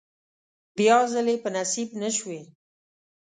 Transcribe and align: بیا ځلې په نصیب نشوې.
بیا 0.77 0.97
ځلې 1.13 1.35
په 1.43 1.49
نصیب 1.55 1.89
نشوې. 2.01 2.41